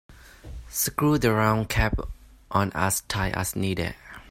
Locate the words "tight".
3.01-3.35